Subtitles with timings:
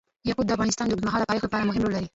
[0.27, 2.07] یاقوت د افغانستان د اوږدمهاله پایښت لپاره مهم رول لري.